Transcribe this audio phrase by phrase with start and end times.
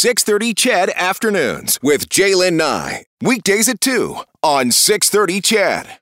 [0.00, 3.04] 630 CHED Afternoons with Jaylen Nye.
[3.20, 5.98] Weekdays at 2 on 630 CHED.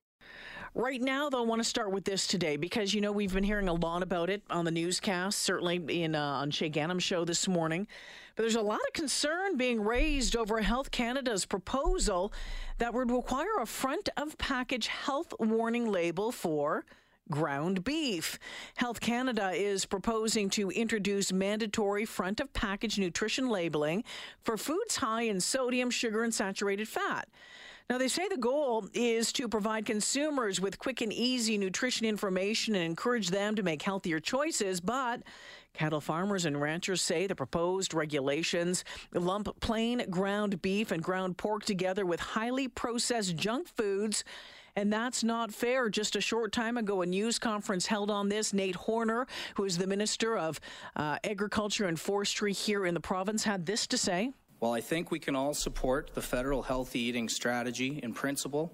[0.72, 3.42] Right now, though, I want to start with this today because you know we've been
[3.42, 7.24] hearing a lot about it on the newscast, certainly in uh, on Shaye Ganam's show
[7.24, 7.88] this morning.
[8.36, 12.32] But there's a lot of concern being raised over Health Canada's proposal
[12.78, 16.84] that would require a front of package health warning label for
[17.30, 18.38] ground beef.
[18.76, 24.04] Health Canada is proposing to introduce mandatory front of package nutrition labeling
[24.42, 27.28] for foods high in sodium, sugar, and saturated fat.
[27.90, 32.74] Now, they say the goal is to provide consumers with quick and easy nutrition information
[32.74, 35.22] and encourage them to make healthier choices, but
[35.78, 41.64] Cattle farmers and ranchers say the proposed regulations lump plain ground beef and ground pork
[41.64, 44.24] together with highly processed junk foods
[44.76, 45.88] and that's not fair.
[45.88, 48.52] Just a short time ago, a news conference held on this.
[48.52, 50.60] Nate Horner, who is the Minister of
[50.96, 54.32] uh, Agriculture and Forestry here in the province, had this to say.
[54.58, 58.72] While I think we can all support the federal healthy eating strategy in principle,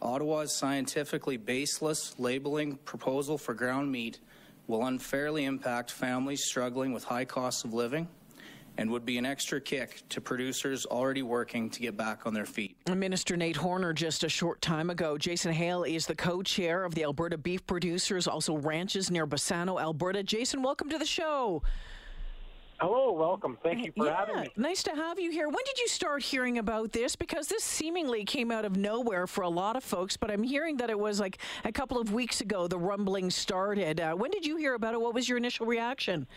[0.00, 4.20] Ottawa's scientifically baseless labeling proposal for ground meat
[4.66, 8.08] will unfairly impact families struggling with high costs of living
[8.78, 12.46] and would be an extra kick to producers already working to get back on their
[12.46, 12.76] feet.
[12.88, 15.18] Minister Nate Horner just a short time ago.
[15.18, 20.22] Jason Hale is the co-chair of the Alberta Beef Producers, also ranches near Bassano, Alberta.
[20.22, 21.62] Jason, welcome to the show.
[22.80, 23.58] Hello, welcome.
[23.64, 24.48] Thank you for yeah, having me.
[24.56, 25.48] Nice to have you here.
[25.48, 27.16] When did you start hearing about this?
[27.16, 30.76] Because this seemingly came out of nowhere for a lot of folks, but I'm hearing
[30.76, 33.98] that it was like a couple of weeks ago the rumbling started.
[33.98, 35.00] Uh, when did you hear about it?
[35.00, 36.28] What was your initial reaction?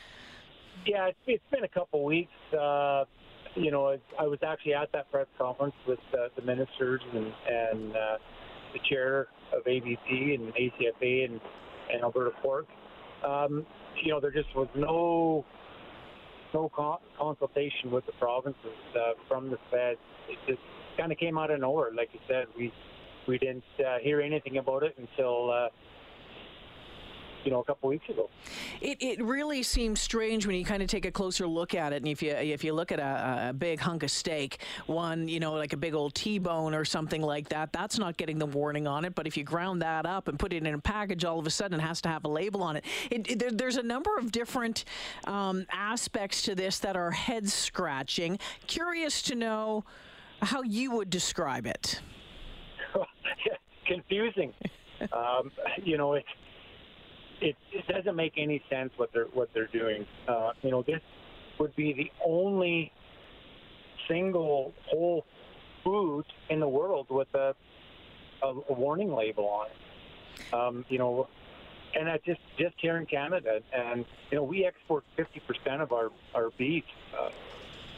[0.85, 2.31] Yeah, it's, it's been a couple weeks.
[2.53, 3.05] Uh,
[3.55, 7.95] you know, I was actually at that press conference with uh, the ministers and, and
[7.95, 8.17] uh,
[8.73, 11.39] the chair of ABP and ACFA and,
[11.91, 12.65] and Alberta Pork.
[13.25, 13.65] Um,
[14.01, 15.45] you know, there just was no
[16.53, 18.57] no con- consultation with the provinces
[18.95, 19.99] uh, from the feds.
[20.29, 20.61] It just
[20.97, 21.91] kind of came out of nowhere.
[21.95, 22.73] Like you said, we
[23.27, 25.67] we didn't uh, hear anything about it until uh,
[27.43, 28.29] you know, a couple weeks ago.
[28.81, 31.97] It, it really seems strange when you kind of take a closer look at it.
[31.97, 35.39] And if you if you look at a, a big hunk of steak, one you
[35.39, 38.87] know like a big old T-bone or something like that, that's not getting the warning
[38.87, 39.15] on it.
[39.15, 41.51] But if you ground that up and put it in a package, all of a
[41.51, 42.85] sudden it has to have a label on it.
[43.09, 44.85] it, it there, there's a number of different
[45.25, 48.39] um, aspects to this that are head scratching.
[48.67, 49.83] Curious to know
[50.41, 52.01] how you would describe it.
[53.85, 54.53] Confusing.
[55.13, 55.51] um,
[55.83, 56.27] you know, it's
[57.41, 60.05] it, it doesn't make any sense what they're what they're doing.
[60.27, 61.01] Uh, you know, this
[61.59, 62.91] would be the only
[64.07, 65.25] single whole
[65.83, 67.55] food in the world with a,
[68.43, 70.53] a, a warning label on it.
[70.53, 71.27] Um, you know,
[71.95, 76.09] and that's just just here in Canada, and you know we export 50% of our
[76.35, 76.83] our beef.
[77.19, 77.29] Uh,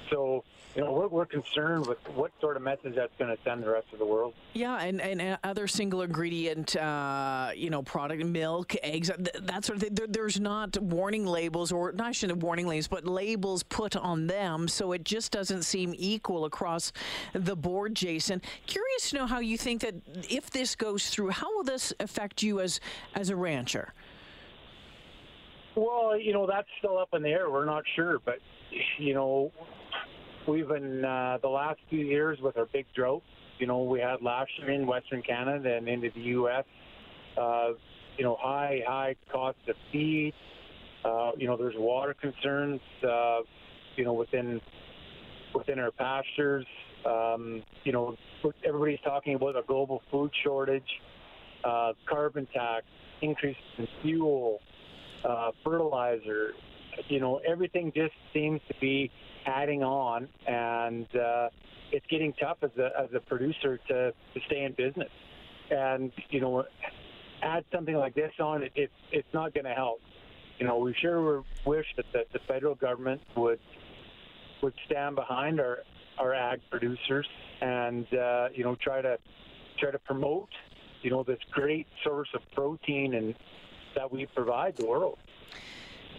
[0.09, 0.43] so
[0.75, 3.69] you know, we're, we're concerned with what sort of message that's going to send the
[3.69, 4.33] rest of the world.
[4.53, 9.83] Yeah, and, and other single ingredient, uh, you know, product, milk, eggs, that sort of
[9.83, 9.93] thing.
[9.93, 13.95] There, there's not warning labels, or not I shouldn't have warning labels, but labels put
[13.95, 14.67] on them.
[14.67, 16.91] So it just doesn't seem equal across
[17.33, 18.41] the board, Jason.
[18.65, 19.95] Curious to know how you think that
[20.29, 22.79] if this goes through, how will this affect you as
[23.13, 23.93] as a rancher?
[25.75, 27.49] Well, you know, that's still up in the air.
[27.49, 28.39] We're not sure, but
[28.97, 29.51] you know,
[30.47, 33.23] we've been uh, the last few years with our big drought.
[33.59, 36.65] You know, we had last year in Western Canada and into the U.S.
[37.39, 37.69] Uh,
[38.17, 40.33] you know, high high cost of feed.
[41.05, 42.81] Uh, you know, there's water concerns.
[43.07, 43.39] Uh,
[43.95, 44.59] you know, within
[45.53, 46.65] within our pastures.
[47.05, 48.15] Um, you know,
[48.65, 50.87] everybody's talking about a global food shortage,
[51.63, 52.85] uh, carbon tax,
[53.21, 54.59] increases in fuel,
[55.27, 56.51] uh, fertilizer.
[57.07, 59.11] You know, everything just seems to be
[59.45, 61.49] adding on, and uh,
[61.91, 65.11] it's getting tough as a as a producer to to stay in business.
[65.69, 66.65] And you know,
[67.41, 70.01] add something like this on, it, it it's not going to help.
[70.59, 73.59] You know, we sure wish that the, the federal government would
[74.61, 75.79] would stand behind our
[76.17, 77.27] our ag producers
[77.61, 79.17] and uh, you know try to
[79.79, 80.49] try to promote
[81.01, 83.35] you know this great source of protein and
[83.95, 85.17] that we provide the world.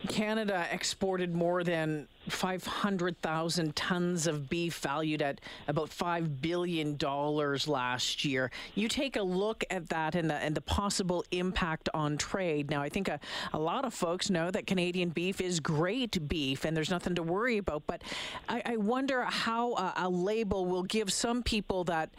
[0.08, 8.50] Canada exported more than 500,000 tons of beef valued at about $5 billion last year.
[8.74, 12.70] You take a look at that and the, and the possible impact on trade.
[12.70, 13.20] Now, I think a,
[13.52, 17.22] a lot of folks know that Canadian beef is great beef and there's nothing to
[17.22, 18.02] worry about, but
[18.48, 22.10] I, I wonder how a, a label will give some people that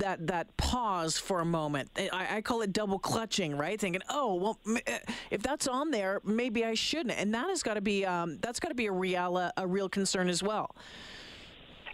[0.00, 1.90] that that pause for a moment.
[1.96, 3.80] I, I, call it double clutching, right?
[3.80, 4.98] Thinking, oh well, eh,
[5.30, 8.60] if that's on there, maybe I shouldn't, and that has got to be um, that's
[8.60, 10.74] got to be a real a real concern as well.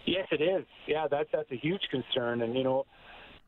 [0.05, 0.65] Yes, it is.
[0.87, 2.85] Yeah, that's that's a huge concern, and you know,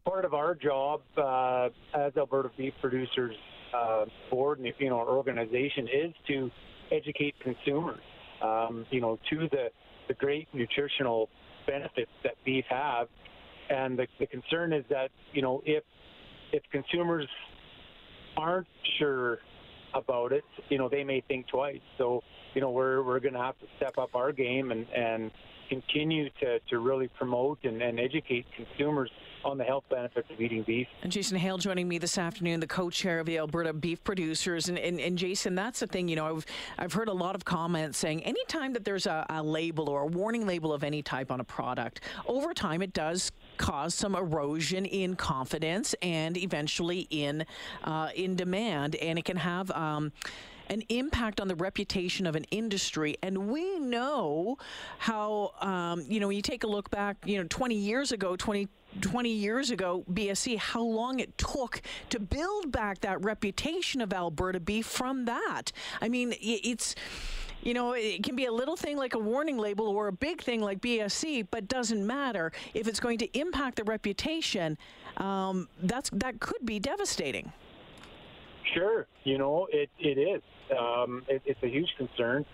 [0.05, 3.35] part of our job uh, as Alberta Beef Producers
[3.75, 6.51] uh, Board and you know our organization is to
[6.91, 8.01] educate consumers,
[8.41, 9.69] um, you know, to the
[10.07, 11.29] the great nutritional
[11.65, 13.07] benefits that beef have,
[13.73, 15.83] and the, the concern is that you know if
[16.51, 17.27] if consumers
[18.37, 18.67] aren't
[18.99, 19.39] sure
[19.93, 21.81] about it, you know, they may think twice.
[21.97, 22.23] So,
[22.53, 25.31] you know, we're we're going to have to step up our game and and
[25.69, 29.09] continue to, to really promote and, and educate consumers
[29.43, 30.87] on the health benefits of eating beef.
[31.01, 34.69] And Jason Hale joining me this afternoon, the co-chair of the Alberta Beef Producers.
[34.69, 36.45] And, and, and Jason, that's the thing, you know, I've,
[36.77, 40.07] I've heard a lot of comments saying anytime that there's a, a label or a
[40.07, 44.85] warning label of any type on a product, over time it does cause some erosion
[44.85, 47.45] in confidence and eventually in
[47.83, 49.71] uh, in demand, and it can have.
[49.71, 50.11] Um,
[50.69, 53.17] an impact on the reputation of an industry.
[53.21, 54.57] And we know
[54.97, 58.35] how, um, you know, when you take a look back, you know, 20 years ago,
[58.35, 58.67] 20,
[59.01, 64.59] 20 years ago, BSE, how long it took to build back that reputation of Alberta
[64.59, 65.71] beef from that.
[66.01, 66.95] I mean, it's
[67.63, 70.41] you know, it can be a little thing like a warning label or a big
[70.41, 74.77] thing like BSE, but doesn't matter if it's going to impact the reputation.
[75.17, 77.53] Um, that's that could be devastating.
[78.73, 80.41] Sure, you know it it is.
[80.77, 82.45] Um, it, it's a huge concern.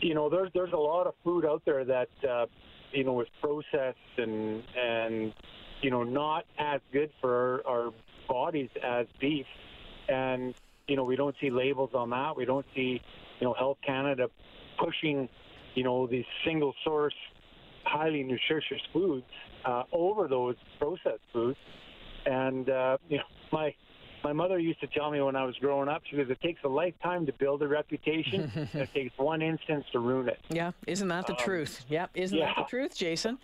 [0.00, 2.46] You know, there's there's a lot of food out there that uh,
[2.92, 5.34] you know is processed and and
[5.82, 7.92] you know not as good for our, our
[8.26, 9.46] bodies as beef,
[10.08, 10.54] and
[10.88, 12.36] you know we don't see labels on that.
[12.36, 13.00] We don't see
[13.40, 14.28] you know Health Canada
[14.78, 15.28] pushing
[15.74, 17.14] you know these single source
[17.84, 19.24] highly nutritious foods
[19.64, 21.58] uh, over those processed foods,
[22.26, 23.74] and uh, you know my
[24.24, 26.60] my mother used to tell me when I was growing up, she goes, it takes
[26.64, 30.38] a lifetime to build a reputation, and it takes one instance to ruin it.
[30.48, 31.84] Yeah, isn't that the um, truth?
[31.88, 32.46] Yep, isn't yeah.
[32.46, 33.38] that the truth, Jason?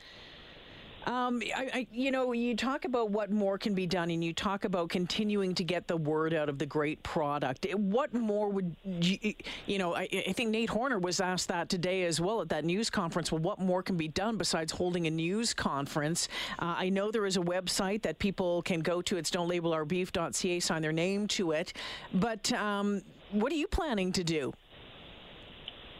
[1.06, 4.32] Um, I, I, you know, you talk about what more can be done, and you
[4.32, 7.66] talk about continuing to get the word out of the great product.
[7.74, 9.34] What more would you,
[9.66, 9.94] you know?
[9.94, 13.30] I, I think Nate Horner was asked that today as well at that news conference.
[13.30, 16.28] Well, what more can be done besides holding a news conference?
[16.58, 19.16] Uh, I know there is a website that people can go to.
[19.16, 20.60] It's don'tlabelOurBeef.ca.
[20.60, 21.74] Sign their name to it.
[22.14, 24.52] But um, what are you planning to do?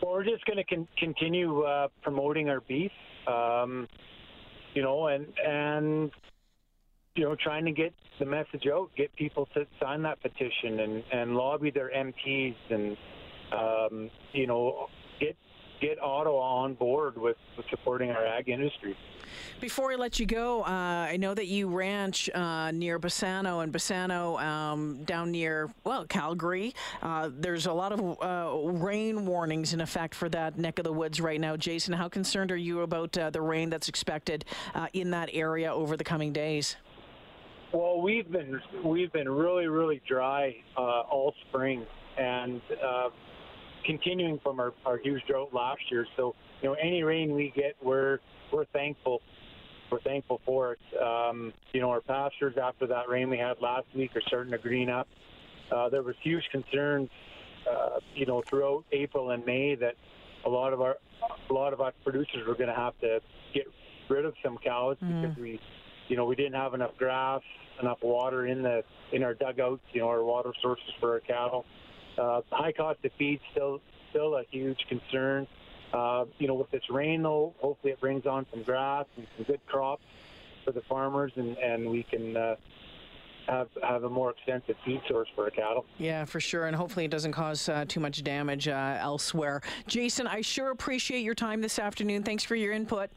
[0.02, 2.92] Well, we're just going to con- continue uh, promoting our beef.
[3.26, 3.88] Um,
[4.74, 6.10] you know, and and
[7.16, 11.02] you know, trying to get the message out, get people to sign that petition and
[11.12, 12.96] and lobby their MPs and
[13.52, 14.88] um, you know,
[15.20, 15.36] get
[15.80, 18.96] get Ottawa on board with, with supporting our ag industry.
[19.60, 23.72] Before I let you go, uh, I know that you ranch uh, near Bassano and
[23.72, 26.74] Bassano um, down near, well, Calgary.
[27.02, 30.92] Uh, there's a lot of uh, rain warnings in effect for that neck of the
[30.92, 31.56] woods right now.
[31.56, 34.44] Jason, how concerned are you about uh, the rain that's expected
[34.74, 36.76] uh, in that area over the coming days?
[37.72, 41.84] Well, we've been we've been really really dry all spring,
[42.16, 42.60] and
[43.84, 46.06] continuing from our, our huge drought last year.
[46.16, 48.18] So, you know, any rain we get, we're
[48.52, 49.20] we're thankful.
[49.90, 51.02] We're thankful for it.
[51.02, 54.58] Um, you know, our pastures after that rain we had last week are starting to
[54.58, 55.06] green up.
[55.70, 57.08] Uh, there was huge concerns,
[57.70, 59.94] uh, you know, throughout April and May that
[60.46, 60.96] a lot of our
[61.50, 63.20] a lot of our producers were going to have to
[63.54, 63.64] get
[64.08, 65.22] rid of some cows mm.
[65.22, 65.60] because we,
[66.08, 67.40] you know, we didn't have enough grass,
[67.80, 71.64] enough water in the in our dugouts, you know, our water sources for our cattle.
[72.18, 73.80] Uh, high cost of feed still
[74.10, 75.46] still a huge concern.
[75.92, 79.44] Uh, you know, with this rain though, hopefully it brings on some grass and some
[79.44, 80.02] good crops
[80.64, 82.36] for the farmers, and and we can.
[82.36, 82.56] Uh,
[83.46, 85.84] have, have a more extensive feed source for our cattle.
[85.98, 86.66] Yeah, for sure.
[86.66, 89.60] And hopefully it doesn't cause uh, too much damage uh, elsewhere.
[89.86, 92.22] Jason, I sure appreciate your time this afternoon.
[92.22, 93.10] Thanks for your input.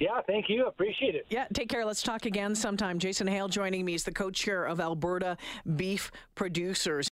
[0.00, 0.66] Yeah, thank you.
[0.66, 1.26] Appreciate it.
[1.28, 1.84] Yeah, take care.
[1.84, 2.98] Let's talk again sometime.
[2.98, 5.36] Jason Hale joining me is the co chair of Alberta
[5.76, 7.06] Beef Producers.